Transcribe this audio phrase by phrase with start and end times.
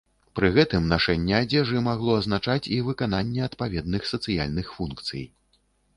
[0.37, 5.23] Пры гэтым нашэнне адзежы магло азначаць і выкананне адпаведных сацыяльных функцый.